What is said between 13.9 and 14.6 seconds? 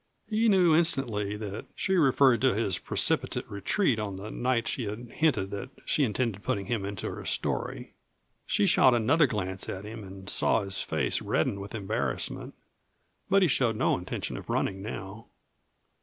intention of